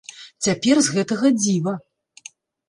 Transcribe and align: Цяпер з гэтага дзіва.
Цяпер 0.45 0.81
з 0.87 0.95
гэтага 0.95 1.31
дзіва. 1.43 1.73